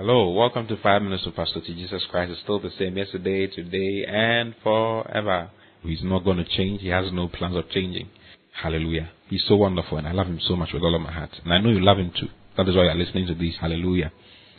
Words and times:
Hello, 0.00 0.30
welcome 0.30 0.64
to 0.68 0.76
Five 0.80 1.02
Minutes 1.02 1.26
with 1.26 1.34
Pastor 1.34 1.60
T. 1.60 1.74
Jesus 1.74 2.04
Christ 2.08 2.30
is 2.30 2.38
still 2.44 2.60
the 2.60 2.70
same 2.78 2.96
yesterday, 2.96 3.48
today, 3.48 4.04
and 4.06 4.54
forever. 4.62 5.50
He's 5.82 6.04
not 6.04 6.22
going 6.22 6.36
to 6.36 6.44
change. 6.44 6.82
He 6.82 6.86
has 6.86 7.06
no 7.12 7.26
plans 7.26 7.56
of 7.56 7.68
changing. 7.70 8.08
Hallelujah. 8.62 9.10
He's 9.28 9.42
so 9.48 9.56
wonderful, 9.56 9.98
and 9.98 10.06
I 10.06 10.12
love 10.12 10.28
him 10.28 10.38
so 10.46 10.54
much 10.54 10.68
with 10.72 10.84
all 10.84 10.94
of 10.94 11.00
my 11.00 11.10
heart. 11.10 11.30
And 11.42 11.52
I 11.52 11.58
know 11.58 11.70
you 11.70 11.84
love 11.84 11.98
him 11.98 12.12
too. 12.16 12.28
That 12.56 12.68
is 12.68 12.76
why 12.76 12.84
you're 12.84 12.94
listening 12.94 13.26
to 13.26 13.34
this. 13.34 13.54
Hallelujah. 13.60 14.12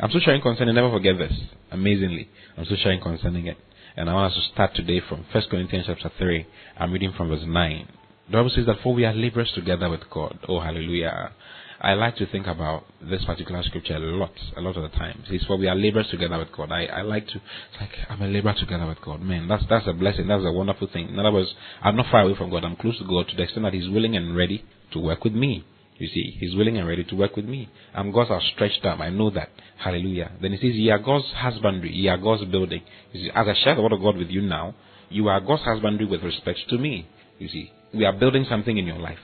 I'm 0.00 0.10
so 0.10 0.20
sharing 0.24 0.40
concerning, 0.40 0.74
never 0.74 0.90
forget 0.90 1.18
this. 1.18 1.34
Amazingly. 1.70 2.30
I'm 2.56 2.64
so 2.64 2.76
sharing 2.82 3.02
concerning 3.02 3.46
it. 3.46 3.58
And 3.94 4.08
I 4.08 4.14
want 4.14 4.32
us 4.32 4.38
to 4.38 4.52
start 4.54 4.74
today 4.74 5.02
from 5.06 5.26
1 5.30 5.44
Corinthians 5.50 5.84
chapter 5.86 6.10
3. 6.16 6.46
I'm 6.78 6.92
reading 6.94 7.12
from 7.14 7.28
verse 7.28 7.44
9. 7.46 7.88
The 8.28 8.32
Bible 8.32 8.52
says 8.54 8.64
that 8.64 8.76
for 8.82 8.94
we 8.94 9.04
are 9.04 9.12
laborers 9.12 9.52
together 9.54 9.90
with 9.90 10.08
God. 10.10 10.38
Oh, 10.48 10.60
hallelujah. 10.60 11.32
I 11.80 11.92
like 11.92 12.16
to 12.16 12.26
think 12.26 12.46
about 12.46 12.84
this 13.02 13.24
particular 13.24 13.62
scripture 13.62 13.96
a 13.96 13.98
lot, 13.98 14.32
a 14.56 14.60
lot 14.60 14.76
of 14.76 14.82
the 14.90 14.96
times. 14.96 15.24
It 15.28 15.40
says, 15.40 15.46
for 15.46 15.58
we 15.58 15.68
are 15.68 15.74
laborers 15.74 16.08
together 16.10 16.38
with 16.38 16.50
God. 16.52 16.72
I, 16.72 16.86
I 16.86 17.02
like 17.02 17.26
to, 17.28 17.34
it's 17.34 17.80
like, 17.80 17.90
I'm 18.08 18.22
a 18.22 18.28
laborer 18.28 18.54
together 18.58 18.86
with 18.86 19.00
God. 19.02 19.20
Man, 19.20 19.46
that's, 19.46 19.64
that's 19.68 19.86
a 19.86 19.92
blessing. 19.92 20.26
That's 20.26 20.42
a 20.44 20.52
wonderful 20.52 20.88
thing. 20.90 21.10
In 21.10 21.18
other 21.18 21.32
words, 21.32 21.50
I'm 21.82 21.96
not 21.96 22.06
far 22.10 22.22
away 22.22 22.34
from 22.36 22.50
God. 22.50 22.64
I'm 22.64 22.76
close 22.76 22.98
to 22.98 23.04
God 23.04 23.28
to 23.28 23.36
the 23.36 23.42
extent 23.42 23.64
that 23.64 23.74
He's 23.74 23.90
willing 23.90 24.16
and 24.16 24.34
ready 24.34 24.64
to 24.92 24.98
work 24.98 25.24
with 25.24 25.34
me. 25.34 25.64
You 25.98 26.08
see, 26.08 26.36
He's 26.40 26.54
willing 26.56 26.78
and 26.78 26.88
ready 26.88 27.04
to 27.04 27.14
work 27.14 27.36
with 27.36 27.44
me. 27.44 27.68
I'm 27.94 28.10
God's 28.10 28.30
outstretched 28.30 28.84
arm. 28.84 29.02
I 29.02 29.10
know 29.10 29.30
that. 29.30 29.50
Hallelujah. 29.78 30.32
Then 30.40 30.52
He 30.52 30.58
says, 30.58 30.76
You 30.76 30.92
are 30.92 30.98
God's 30.98 31.26
husbandry. 31.34 31.92
You 31.92 32.08
are 32.10 32.18
God's 32.18 32.44
building. 32.46 32.82
See, 33.12 33.30
as 33.34 33.46
I 33.48 33.54
share 33.64 33.74
the 33.74 33.82
word 33.82 33.92
of 33.92 34.00
God 34.00 34.16
with 34.16 34.28
you 34.28 34.40
now, 34.40 34.74
you 35.10 35.28
are 35.28 35.40
God's 35.40 35.62
husbandry 35.62 36.06
with 36.06 36.22
respect 36.22 36.60
to 36.70 36.78
me. 36.78 37.06
You 37.38 37.48
see, 37.48 37.70
we 37.92 38.06
are 38.06 38.14
building 38.14 38.46
something 38.48 38.76
in 38.76 38.86
your 38.86 38.98
life 38.98 39.18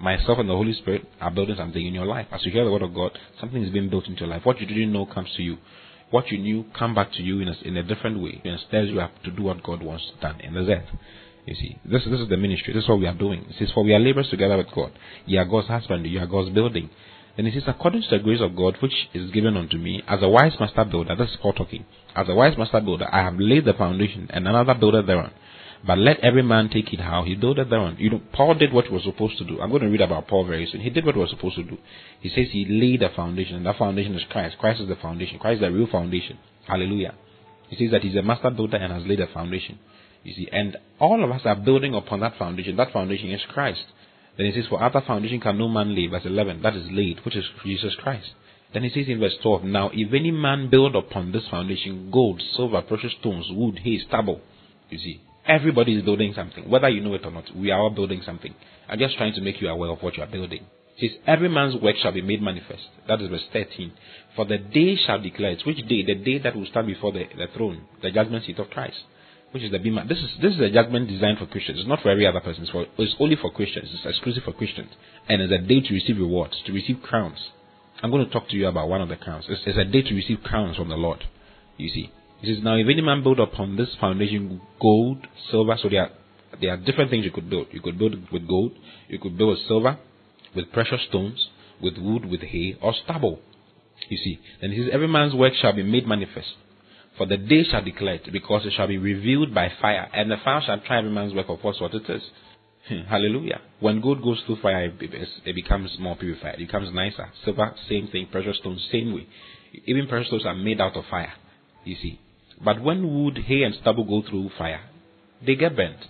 myself 0.00 0.38
and 0.38 0.48
the 0.48 0.54
Holy 0.54 0.72
Spirit 0.74 1.04
are 1.20 1.30
building 1.30 1.56
something 1.56 1.84
in 1.84 1.94
your 1.94 2.06
life. 2.06 2.26
As 2.32 2.44
you 2.44 2.52
hear 2.52 2.64
the 2.64 2.72
word 2.72 2.82
of 2.82 2.94
God, 2.94 3.12
something 3.40 3.62
is 3.62 3.70
being 3.70 3.88
built 3.88 4.06
into 4.06 4.20
your 4.20 4.28
life. 4.28 4.44
What 4.44 4.60
you 4.60 4.66
didn't 4.66 4.92
know 4.92 5.06
comes 5.06 5.28
to 5.36 5.42
you. 5.42 5.58
What 6.10 6.30
you 6.30 6.38
knew 6.38 6.64
come 6.78 6.94
back 6.94 7.12
to 7.12 7.22
you 7.22 7.40
in 7.40 7.48
a, 7.48 7.54
in 7.64 7.76
a 7.76 7.82
different 7.82 8.22
way. 8.22 8.40
And 8.44 8.54
instead, 8.54 8.88
you 8.88 8.98
have 8.98 9.22
to 9.24 9.30
do 9.30 9.42
what 9.42 9.62
God 9.62 9.82
wants 9.82 10.04
done 10.20 10.40
in 10.40 10.54
the 10.54 10.60
earth. 10.60 10.88
You 11.44 11.54
see, 11.54 11.78
this, 11.84 12.02
this 12.04 12.20
is 12.20 12.28
the 12.28 12.36
ministry. 12.36 12.74
This 12.74 12.84
is 12.84 12.88
what 12.88 12.98
we 12.98 13.06
are 13.06 13.14
doing. 13.14 13.40
It 13.48 13.56
says, 13.58 13.70
For 13.74 13.82
we 13.82 13.94
are 13.94 13.98
laborers 13.98 14.28
together 14.30 14.56
with 14.56 14.70
God. 14.74 14.92
You 15.26 15.38
are 15.38 15.44
God's 15.44 15.68
husband. 15.68 16.06
You 16.06 16.20
are 16.20 16.26
God's 16.26 16.50
building. 16.50 16.90
And 17.36 17.46
it 17.46 17.54
says, 17.54 17.62
According 17.66 18.02
to 18.02 18.08
the 18.10 18.18
grace 18.18 18.40
of 18.42 18.56
God 18.56 18.76
which 18.82 18.92
is 19.14 19.30
given 19.30 19.56
unto 19.56 19.78
me, 19.78 20.02
as 20.06 20.22
a 20.22 20.28
wise 20.28 20.52
master 20.58 20.84
builder, 20.84 21.14
this 21.16 21.30
is 21.30 21.36
Paul 21.40 21.52
talking. 21.52 21.84
As 22.14 22.28
a 22.28 22.34
wise 22.34 22.58
master 22.58 22.80
builder, 22.80 23.06
I 23.10 23.22
have 23.22 23.38
laid 23.38 23.64
the 23.64 23.74
foundation, 23.74 24.28
and 24.30 24.46
another 24.48 24.74
builder 24.74 25.02
thereon. 25.02 25.32
But 25.86 25.98
let 25.98 26.18
every 26.20 26.42
man 26.42 26.70
take 26.70 26.92
it 26.92 27.00
how 27.00 27.22
he 27.24 27.34
builded 27.34 27.70
thereon. 27.70 27.96
You 27.98 28.10
know, 28.10 28.22
Paul 28.32 28.54
did 28.54 28.72
what 28.72 28.86
he 28.86 28.92
was 28.92 29.04
supposed 29.04 29.38
to 29.38 29.44
do. 29.44 29.60
I'm 29.60 29.70
going 29.70 29.82
to 29.82 29.88
read 29.88 30.00
about 30.00 30.26
Paul 30.26 30.44
very 30.44 30.68
soon. 30.70 30.80
He 30.80 30.90
did 30.90 31.04
what 31.04 31.14
he 31.14 31.20
was 31.20 31.30
supposed 31.30 31.56
to 31.56 31.62
do. 31.62 31.78
He 32.20 32.28
says 32.28 32.48
he 32.50 32.66
laid 32.68 33.02
a 33.02 33.14
foundation, 33.14 33.56
and 33.56 33.66
that 33.66 33.78
foundation 33.78 34.14
is 34.14 34.22
Christ. 34.28 34.58
Christ 34.58 34.80
is 34.80 34.88
the 34.88 34.96
foundation. 34.96 35.38
Christ 35.38 35.56
is 35.56 35.60
the 35.60 35.70
real 35.70 35.86
foundation. 35.86 36.38
Hallelujah. 36.66 37.14
He 37.68 37.76
says 37.76 37.92
that 37.92 38.02
he's 38.02 38.16
a 38.16 38.22
master 38.22 38.50
builder 38.50 38.76
and 38.76 38.92
has 38.92 39.06
laid 39.06 39.20
a 39.20 39.28
foundation. 39.28 39.78
You 40.24 40.34
see, 40.34 40.48
and 40.50 40.76
all 40.98 41.22
of 41.22 41.30
us 41.30 41.42
are 41.44 41.56
building 41.56 41.94
upon 41.94 42.20
that 42.20 42.36
foundation. 42.38 42.76
That 42.76 42.92
foundation 42.92 43.30
is 43.30 43.40
Christ. 43.48 43.84
Then 44.36 44.46
he 44.46 44.52
says, 44.52 44.68
For 44.68 44.82
other 44.82 45.02
foundation 45.06 45.40
can 45.40 45.58
no 45.58 45.68
man 45.68 45.94
lay. 45.94 46.06
Verse 46.06 46.24
11, 46.24 46.62
that 46.62 46.74
is 46.74 46.86
laid, 46.90 47.24
which 47.24 47.36
is 47.36 47.44
Jesus 47.64 47.94
Christ. 48.02 48.30
Then 48.72 48.82
he 48.82 48.90
says 48.90 49.08
in 49.08 49.20
verse 49.20 49.36
12, 49.42 49.64
Now 49.64 49.90
if 49.92 50.12
any 50.12 50.30
man 50.30 50.70
build 50.70 50.94
upon 50.94 51.32
this 51.32 51.48
foundation 51.50 52.10
gold, 52.10 52.42
silver, 52.54 52.82
precious 52.82 53.12
stones, 53.20 53.46
wood, 53.50 53.80
hay, 53.82 53.98
stubble, 54.06 54.40
you 54.90 54.98
see, 54.98 55.22
Everybody 55.48 55.96
is 55.96 56.04
building 56.04 56.34
something, 56.36 56.68
whether 56.68 56.90
you 56.90 57.00
know 57.00 57.14
it 57.14 57.24
or 57.24 57.30
not. 57.30 57.44
We 57.56 57.70
are 57.70 57.80
all 57.80 57.90
building 57.90 58.20
something. 58.24 58.54
I'm 58.86 58.98
just 58.98 59.16
trying 59.16 59.32
to 59.32 59.40
make 59.40 59.62
you 59.62 59.68
aware 59.68 59.90
of 59.90 60.02
what 60.02 60.16
you 60.16 60.22
are 60.22 60.26
building. 60.26 60.66
It 60.98 61.12
says, 61.12 61.18
Every 61.26 61.48
man's 61.48 61.80
work 61.80 61.96
shall 62.02 62.12
be 62.12 62.20
made 62.20 62.42
manifest. 62.42 62.82
That 63.08 63.22
is 63.22 63.30
verse 63.30 63.46
13. 63.52 63.92
For 64.36 64.44
the 64.44 64.58
day 64.58 64.96
shall 65.06 65.22
declare 65.22 65.52
it. 65.52 65.62
Which 65.64 65.78
day? 65.88 66.04
The 66.04 66.16
day 66.16 66.38
that 66.38 66.54
will 66.54 66.66
stand 66.66 66.86
before 66.86 67.12
the, 67.12 67.24
the 67.36 67.46
throne, 67.56 67.86
the 68.02 68.10
judgment 68.10 68.44
seat 68.44 68.58
of 68.58 68.68
Christ. 68.70 68.98
Which 69.52 69.62
is 69.62 69.72
the 69.72 69.78
bema. 69.78 70.04
This 70.06 70.18
is 70.18 70.30
this 70.42 70.52
is 70.52 70.60
a 70.60 70.70
judgment 70.70 71.08
designed 71.08 71.38
for 71.38 71.46
Christians. 71.46 71.78
It's 71.78 71.88
not 71.88 72.02
for 72.02 72.10
every 72.10 72.26
other 72.26 72.40
person. 72.40 72.64
It's, 72.64 72.70
for, 72.70 72.84
it's 72.98 73.16
only 73.18 73.36
for 73.36 73.50
Christians. 73.50 73.88
It's 73.90 74.04
exclusive 74.04 74.42
for 74.44 74.52
Christians. 74.52 74.90
And 75.28 75.40
it's 75.40 75.52
a 75.52 75.66
day 75.66 75.80
to 75.80 75.94
receive 75.94 76.18
rewards, 76.18 76.60
to 76.66 76.72
receive 76.72 77.00
crowns. 77.02 77.38
I'm 78.02 78.10
going 78.10 78.26
to 78.26 78.30
talk 78.30 78.50
to 78.50 78.56
you 78.56 78.68
about 78.68 78.90
one 78.90 79.00
of 79.00 79.08
the 79.08 79.16
crowns. 79.16 79.46
It's, 79.48 79.62
it's 79.64 79.78
a 79.78 79.84
day 79.84 80.02
to 80.02 80.14
receive 80.14 80.42
crowns 80.44 80.76
from 80.76 80.90
the 80.90 80.96
Lord. 80.96 81.24
You 81.78 81.88
see. 81.88 82.12
He 82.40 82.54
says, 82.54 82.62
Now 82.62 82.76
if 82.76 82.86
any 82.88 83.02
man 83.02 83.22
build 83.22 83.40
upon 83.40 83.76
this 83.76 83.88
foundation 84.00 84.60
gold, 84.80 85.26
silver, 85.50 85.76
so 85.82 85.88
there 85.88 86.02
are, 86.02 86.10
there 86.60 86.72
are 86.72 86.76
different 86.76 87.10
things 87.10 87.24
you 87.24 87.32
could 87.32 87.50
build. 87.50 87.66
You 87.72 87.80
could 87.80 87.98
build 87.98 88.14
with 88.30 88.46
gold, 88.46 88.72
you 89.08 89.18
could 89.18 89.36
build 89.36 89.50
with 89.50 89.66
silver, 89.66 89.98
with 90.54 90.72
precious 90.72 91.00
stones, 91.08 91.48
with 91.82 91.98
wood, 91.98 92.24
with 92.24 92.40
hay, 92.40 92.78
or 92.80 92.94
stubble. 93.04 93.40
You 94.08 94.16
see. 94.18 94.38
Then 94.60 94.72
he 94.72 94.78
says, 94.78 94.90
Every 94.92 95.08
man's 95.08 95.34
work 95.34 95.54
shall 95.60 95.72
be 95.72 95.82
made 95.82 96.06
manifest. 96.06 96.48
For 97.16 97.26
the 97.26 97.36
day 97.36 97.64
shall 97.64 97.82
declare 97.82 98.14
it, 98.14 98.32
because 98.32 98.64
it 98.64 98.72
shall 98.76 98.86
be 98.86 98.98
revealed 98.98 99.52
by 99.52 99.72
fire, 99.80 100.08
and 100.14 100.30
the 100.30 100.36
fire 100.44 100.62
shall 100.64 100.80
try 100.80 100.98
every 100.98 101.10
man's 101.10 101.34
work 101.34 101.48
of 101.48 101.58
what 101.62 101.74
sort 101.76 101.94
it 101.94 102.08
is. 102.08 102.22
Hmm, 102.88 103.00
hallelujah. 103.08 103.60
When 103.80 104.00
gold 104.00 104.22
goes 104.22 104.40
through 104.46 104.62
fire, 104.62 104.84
it 104.84 105.54
becomes 105.54 105.96
more 105.98 106.16
purified. 106.16 106.54
It 106.54 106.66
becomes 106.66 106.94
nicer. 106.94 107.28
Silver, 107.44 107.74
same 107.88 108.06
thing. 108.08 108.28
Precious 108.30 108.56
stones, 108.58 108.86
same 108.92 109.12
way. 109.12 109.26
Even 109.86 110.06
precious 110.06 110.28
stones 110.28 110.46
are 110.46 110.54
made 110.54 110.80
out 110.80 110.96
of 110.96 111.04
fire. 111.10 111.32
You 111.84 111.96
see. 112.00 112.20
But 112.62 112.82
when 112.82 113.24
wood, 113.24 113.38
hay, 113.46 113.62
and 113.62 113.74
stubble 113.80 114.04
go 114.04 114.28
through 114.28 114.50
fire, 114.58 114.80
they 115.44 115.54
get 115.54 115.76
burnt. 115.76 116.04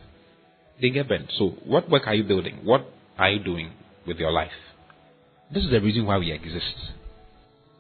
They 0.81 0.91
get 0.91 1.09
burnt. 1.09 1.31
So, 1.39 1.55
what 1.65 1.91
work 1.91 2.07
are 2.07 2.15
you 2.15 2.25
building? 2.25 2.61
What 2.65 2.87
are 3.19 3.31
you 3.31 3.43
doing 3.43 3.73
with 4.07 4.19
your 4.19 4.33
life? 4.33 4.53
This 5.53 5.65
is 5.65 5.71
the 5.71 5.81
reason 5.81 6.07
why 6.07 6.19
we 6.19 6.33
exist. 6.33 6.75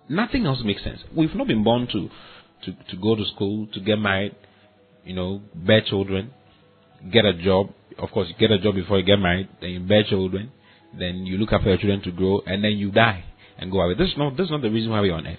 Nothing 0.08 0.46
else 0.46 0.60
makes 0.64 0.82
sense. 0.82 1.00
We've 1.14 1.34
not 1.34 1.46
been 1.46 1.64
born 1.64 1.86
to, 1.92 2.08
to, 2.64 2.72
to 2.90 2.96
go 3.00 3.14
to 3.14 3.24
school, 3.34 3.68
to 3.74 3.80
get 3.80 3.96
married, 3.98 4.34
you 5.04 5.14
know, 5.14 5.42
bear 5.54 5.82
children, 5.82 6.32
get 7.12 7.24
a 7.24 7.34
job. 7.34 7.70
Of 7.98 8.10
course, 8.10 8.28
you 8.28 8.34
get 8.38 8.50
a 8.50 8.58
job 8.58 8.74
before 8.74 8.98
you 8.98 9.04
get 9.04 9.18
married, 9.18 9.48
then 9.60 9.70
you 9.70 9.80
bear 9.80 10.04
children, 10.04 10.52
then 10.98 11.26
you 11.26 11.36
look 11.36 11.52
after 11.52 11.68
your 11.68 11.78
children 11.78 12.02
to 12.02 12.10
grow, 12.10 12.40
and 12.46 12.64
then 12.64 12.72
you 12.72 12.90
die 12.90 13.24
and 13.58 13.70
go 13.70 13.80
away. 13.80 13.94
This 13.94 14.08
is 14.08 14.16
not, 14.16 14.36
this 14.36 14.44
is 14.46 14.50
not 14.50 14.62
the 14.62 14.70
reason 14.70 14.90
why 14.90 15.00
we're 15.00 15.14
on 15.14 15.26
earth. 15.26 15.38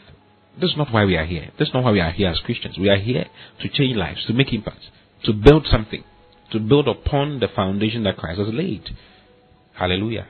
This 0.59 0.71
is 0.71 0.77
not 0.77 0.91
why 0.91 1.05
we 1.05 1.15
are 1.15 1.25
here. 1.25 1.51
This 1.57 1.69
is 1.69 1.73
not 1.73 1.83
why 1.83 1.91
we 1.91 2.01
are 2.01 2.11
here 2.11 2.29
as 2.29 2.39
Christians. 2.39 2.77
We 2.77 2.89
are 2.89 2.97
here 2.97 3.25
to 3.61 3.69
change 3.69 3.95
lives, 3.95 4.25
to 4.25 4.33
make 4.33 4.51
impacts, 4.53 4.87
to 5.23 5.33
build 5.33 5.67
something, 5.71 6.03
to 6.51 6.59
build 6.59 6.87
upon 6.87 7.39
the 7.39 7.47
foundation 7.47 8.03
that 8.03 8.17
Christ 8.17 8.39
has 8.39 8.53
laid. 8.53 8.83
Hallelujah. 9.73 10.27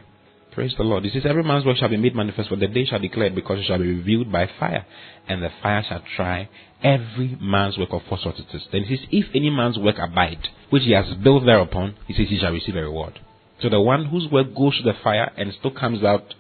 Praise 0.52 0.74
the 0.78 0.84
Lord. 0.84 1.04
This 1.04 1.16
is 1.16 1.26
every 1.26 1.44
man's 1.44 1.66
work 1.66 1.78
shall 1.78 1.90
be 1.90 1.98
made 1.98 2.16
manifest, 2.16 2.50
for 2.50 2.56
the 2.56 2.68
day 2.68 2.86
shall 2.86 3.00
declare, 3.00 3.30
because 3.30 3.60
it 3.60 3.66
shall 3.66 3.78
be 3.80 3.88
revealed 3.88 4.32
by 4.32 4.50
fire, 4.60 4.86
and 5.28 5.42
the 5.42 5.50
fire 5.64 5.84
shall 5.88 6.04
try 6.16 6.50
every 6.84 7.38
man's 7.40 7.78
work 7.78 7.90
of 7.92 8.02
what 8.10 8.22
sort 8.22 8.38
it 8.38 8.48
is. 8.54 8.64
Then 8.72 8.84
he 8.84 8.98
says, 8.98 9.06
If 9.12 9.28
any 9.34 9.50
man's 9.50 9.78
work 9.78 9.98
abide, 10.00 10.48
which 10.70 10.84
he 10.84 10.92
has 10.92 11.06
built 11.24 11.46
thereupon, 11.46 11.96
he 12.08 12.14
says 12.14 12.28
he 12.30 12.40
shall 12.40 12.52
receive 12.52 12.76
a 12.76 12.82
reward. 12.82 13.20
So 13.62 13.70
the 13.70 13.82
one 13.82 14.06
whose 14.06 14.30
work 14.32 14.56
goes 14.56 14.78
to 14.78 14.84
the 14.84 14.98
fire 15.04 15.32
and 15.38 15.54
still 15.58 15.72
comes 15.72 16.04
out 16.04 16.34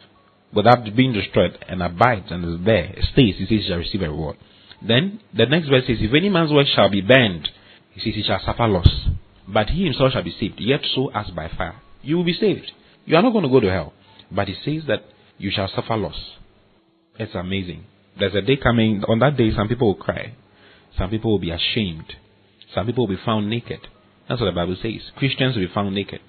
without 0.53 0.83
being 0.95 1.13
destroyed 1.13 1.57
and 1.67 1.81
abides 1.81 2.31
and 2.31 2.45
is 2.45 2.65
there, 2.65 2.95
stays, 3.13 3.35
he 3.37 3.45
says 3.45 3.49
he 3.49 3.65
shall 3.67 3.77
receive 3.77 4.01
a 4.01 4.09
reward. 4.09 4.37
Then 4.85 5.19
the 5.35 5.45
next 5.45 5.67
verse 5.67 5.83
says, 5.87 5.97
If 5.99 6.13
any 6.13 6.29
man's 6.29 6.51
work 6.51 6.67
shall 6.67 6.89
be 6.89 7.01
burned, 7.01 7.49
he 7.91 7.99
says 7.99 8.15
he 8.15 8.23
shall 8.23 8.39
suffer 8.43 8.67
loss. 8.67 8.89
But 9.47 9.69
he 9.69 9.85
himself 9.85 10.13
shall 10.13 10.23
be 10.23 10.35
saved, 10.39 10.59
yet 10.59 10.81
so 10.95 11.09
as 11.09 11.29
by 11.31 11.49
fire. 11.49 11.81
You 12.01 12.17
will 12.17 12.23
be 12.23 12.33
saved. 12.33 12.71
You 13.05 13.15
are 13.17 13.21
not 13.21 13.31
going 13.31 13.43
to 13.43 13.49
go 13.49 13.59
to 13.59 13.69
hell. 13.69 13.93
But 14.31 14.47
he 14.47 14.55
says 14.63 14.87
that 14.87 15.03
you 15.37 15.51
shall 15.51 15.69
suffer 15.73 15.97
loss. 15.97 16.19
It's 17.17 17.35
amazing. 17.35 17.85
There's 18.17 18.35
a 18.35 18.41
day 18.41 18.57
coming, 18.57 19.03
on 19.07 19.19
that 19.19 19.37
day, 19.37 19.51
some 19.55 19.67
people 19.67 19.87
will 19.87 19.95
cry. 19.95 20.35
Some 20.97 21.09
people 21.09 21.31
will 21.31 21.39
be 21.39 21.51
ashamed. 21.51 22.13
Some 22.73 22.85
people 22.85 23.07
will 23.07 23.15
be 23.15 23.21
found 23.25 23.49
naked. 23.49 23.79
That's 24.27 24.39
what 24.39 24.47
the 24.47 24.55
Bible 24.55 24.77
says. 24.81 25.01
Christians 25.17 25.55
will 25.55 25.65
be 25.65 25.73
found 25.73 25.93
naked. 25.95 26.21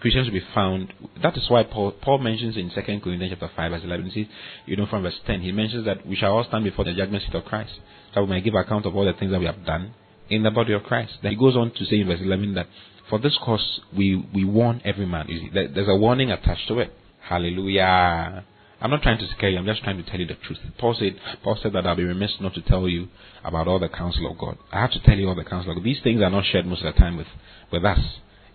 Christians 0.00 0.26
will 0.26 0.34
be 0.34 0.46
found. 0.54 0.92
That 1.22 1.36
is 1.36 1.48
why 1.48 1.64
Paul, 1.64 1.92
Paul 1.92 2.18
mentions 2.18 2.56
in 2.56 2.70
2 2.70 2.80
Corinthians 3.00 3.30
chapter 3.30 3.50
5 3.54 3.70
verse 3.70 3.82
11, 3.84 4.06
he 4.06 4.22
says, 4.22 4.32
you 4.66 4.76
know, 4.76 4.86
from 4.86 5.02
verse 5.02 5.18
10, 5.26 5.40
he 5.40 5.52
mentions 5.52 5.86
that 5.86 6.06
we 6.06 6.16
shall 6.16 6.32
all 6.32 6.44
stand 6.44 6.64
before 6.64 6.84
the 6.84 6.94
judgment 6.94 7.24
seat 7.24 7.34
of 7.34 7.44
Christ, 7.44 7.72
that 8.14 8.20
we 8.20 8.28
may 8.28 8.40
give 8.40 8.54
account 8.54 8.86
of 8.86 8.94
all 8.94 9.04
the 9.04 9.12
things 9.14 9.32
that 9.32 9.40
we 9.40 9.46
have 9.46 9.64
done 9.64 9.94
in 10.30 10.42
the 10.42 10.50
body 10.50 10.72
of 10.72 10.82
Christ. 10.84 11.14
Then 11.22 11.32
he 11.32 11.38
goes 11.38 11.56
on 11.56 11.72
to 11.72 11.84
say 11.86 12.00
in 12.00 12.06
verse 12.06 12.20
11 12.22 12.54
that 12.54 12.68
for 13.08 13.18
this 13.18 13.36
cause 13.42 13.80
we, 13.96 14.16
we 14.34 14.44
warn 14.44 14.80
every 14.84 15.06
man. 15.06 15.26
You 15.28 15.40
see, 15.40 15.50
there's 15.52 15.88
a 15.88 15.96
warning 15.96 16.30
attached 16.30 16.68
to 16.68 16.78
it. 16.78 16.92
Hallelujah. 17.20 18.44
I'm 18.80 18.90
not 18.90 19.02
trying 19.02 19.18
to 19.18 19.26
scare 19.36 19.48
you, 19.50 19.58
I'm 19.58 19.66
just 19.66 19.82
trying 19.82 19.96
to 19.96 20.08
tell 20.08 20.20
you 20.20 20.26
the 20.26 20.36
truth. 20.36 20.58
Paul 20.78 20.94
said, 20.98 21.16
Paul 21.42 21.58
said 21.60 21.72
that 21.72 21.84
I'll 21.84 21.96
be 21.96 22.04
remiss 22.04 22.30
not 22.40 22.54
to 22.54 22.62
tell 22.62 22.88
you 22.88 23.08
about 23.42 23.66
all 23.66 23.80
the 23.80 23.88
counsel 23.88 24.30
of 24.30 24.38
God. 24.38 24.56
I 24.70 24.80
have 24.80 24.92
to 24.92 25.00
tell 25.00 25.16
you 25.16 25.28
all 25.28 25.34
the 25.34 25.42
counsel 25.42 25.72
of 25.72 25.78
God. 25.78 25.84
These 25.84 26.00
things 26.04 26.22
are 26.22 26.30
not 26.30 26.44
shared 26.44 26.64
most 26.64 26.84
of 26.84 26.94
the 26.94 27.00
time 27.00 27.16
with, 27.16 27.26
with 27.72 27.84
us. 27.84 27.98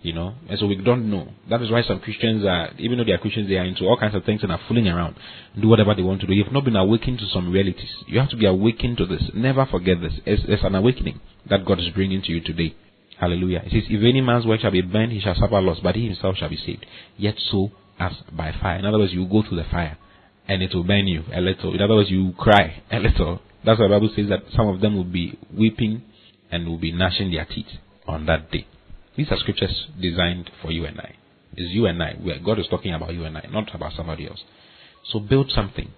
You 0.04 0.12
know, 0.12 0.34
and 0.50 0.58
so 0.58 0.66
we 0.66 0.76
don't 0.76 1.10
know. 1.10 1.28
That 1.48 1.62
is 1.62 1.70
why 1.70 1.82
some 1.82 1.98
Christians 1.98 2.44
are, 2.44 2.72
even 2.78 2.98
though 2.98 3.04
they 3.04 3.12
are 3.12 3.18
Christians, 3.18 3.48
they 3.48 3.56
are 3.56 3.64
into 3.64 3.84
all 3.84 3.96
kinds 3.96 4.14
of 4.14 4.22
things 4.24 4.42
and 4.42 4.52
are 4.52 4.60
fooling 4.68 4.86
around, 4.86 5.16
do 5.58 5.66
whatever 5.66 5.94
they 5.94 6.02
want 6.02 6.20
to 6.20 6.26
do. 6.26 6.34
You've 6.34 6.52
not 6.52 6.66
been 6.66 6.76
awakened 6.76 7.20
to 7.20 7.26
some 7.32 7.50
realities. 7.50 7.88
You 8.06 8.20
have 8.20 8.28
to 8.28 8.36
be 8.36 8.44
awakened 8.44 8.98
to 8.98 9.06
this. 9.06 9.22
Never 9.32 9.64
forget 9.64 10.02
this. 10.02 10.12
It's, 10.26 10.42
it's 10.46 10.62
an 10.62 10.74
awakening 10.74 11.20
that 11.48 11.64
God 11.64 11.80
is 11.80 11.88
bringing 11.94 12.20
to 12.20 12.32
you 12.32 12.42
today. 12.42 12.76
Hallelujah. 13.18 13.62
It 13.64 13.72
says, 13.72 13.84
If 13.88 14.04
any 14.04 14.20
man's 14.20 14.44
work 14.44 14.60
shall 14.60 14.72
be 14.72 14.82
burned, 14.82 15.12
he 15.12 15.20
shall 15.20 15.36
suffer 15.36 15.58
loss, 15.62 15.78
but 15.82 15.94
he 15.94 16.04
himself 16.04 16.36
shall 16.36 16.50
be 16.50 16.58
saved. 16.58 16.84
Yet 17.16 17.36
so 17.50 17.70
as 17.98 18.12
by 18.30 18.52
fire. 18.60 18.78
In 18.78 18.84
other 18.84 18.98
words, 18.98 19.14
you 19.14 19.26
go 19.26 19.42
through 19.42 19.56
the 19.56 19.70
fire 19.70 19.96
and 20.46 20.62
it 20.62 20.74
will 20.74 20.84
burn 20.84 21.06
you 21.06 21.24
a 21.32 21.40
little. 21.40 21.74
In 21.74 21.80
other 21.80 21.94
words, 21.94 22.10
you 22.10 22.34
cry 22.36 22.82
a 22.92 22.98
little 22.98 23.40
That's 23.64 23.80
why 23.80 23.88
the 23.88 23.94
Bible 23.94 24.10
says 24.14 24.28
that 24.28 24.42
some 24.54 24.68
of 24.68 24.80
them 24.80 24.96
will 24.96 25.04
be 25.04 25.38
weeping 25.56 26.02
and 26.50 26.68
will 26.68 26.78
be 26.78 26.92
gnashing 26.92 27.30
their 27.30 27.46
teeth 27.46 27.72
on 28.06 28.26
that 28.26 28.50
day. 28.50 28.66
These 29.16 29.30
are 29.30 29.38
scriptures 29.38 29.86
designed 30.00 30.50
for 30.62 30.70
you 30.70 30.84
and 30.86 31.00
I. 31.00 31.14
It's 31.56 31.72
you 31.72 31.86
and 31.86 32.02
I. 32.02 32.14
Where 32.14 32.38
God 32.38 32.58
is 32.58 32.66
talking 32.68 32.92
about 32.92 33.14
you 33.14 33.24
and 33.24 33.36
I, 33.36 33.46
not 33.50 33.74
about 33.74 33.92
somebody 33.96 34.26
else. 34.26 34.42
So 35.10 35.20
build 35.20 35.50
something. 35.50 35.90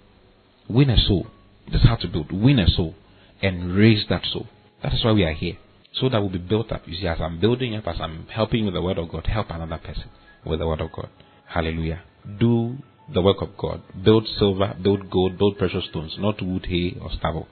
Win 0.68 0.90
a 0.90 0.98
soul. 0.98 1.26
That's 1.70 1.84
how 1.84 1.96
to 1.96 2.08
build. 2.08 2.32
Win 2.32 2.58
a 2.58 2.68
soul 2.68 2.94
and 3.42 3.74
raise 3.74 4.04
that 4.08 4.24
soul. 4.32 4.46
That 4.82 4.92
is 4.92 5.04
why 5.04 5.12
we 5.12 5.24
are 5.24 5.32
here. 5.32 5.56
So 5.94 6.08
that 6.08 6.20
we'll 6.20 6.30
be 6.30 6.38
built 6.38 6.72
up. 6.72 6.82
You 6.86 6.94
see, 6.94 7.06
as 7.06 7.18
I'm 7.20 7.40
building 7.40 7.74
up, 7.74 7.86
as 7.86 7.96
I'm 8.00 8.26
helping 8.26 8.64
with 8.66 8.74
the 8.74 8.82
word 8.82 8.98
of 8.98 9.08
God, 9.10 9.26
help 9.26 9.50
another 9.50 9.78
person 9.78 10.10
with 10.44 10.58
the 10.58 10.66
word 10.66 10.80
of 10.80 10.92
God. 10.92 11.08
Hallelujah. 11.46 12.02
Do 12.38 12.76
the 13.12 13.22
work 13.22 13.40
of 13.40 13.56
God. 13.56 13.82
Build 14.04 14.26
silver, 14.38 14.76
build 14.82 15.10
gold, 15.10 15.38
build 15.38 15.58
precious 15.58 15.84
stones, 15.90 16.14
not 16.18 16.42
wood, 16.42 16.66
hay, 16.68 16.98
or 17.00 17.10
stubble. 17.12 17.48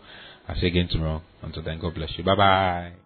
I'll 0.49 0.56
see 0.56 0.62
you 0.62 0.69
again 0.69 0.88
tomorrow. 0.88 1.22
Until 1.43 1.62
then, 1.62 1.81
God 1.81 1.94
bless 1.94 2.11
you. 2.19 2.25
Bye 2.25 2.37
bye. 2.37 3.03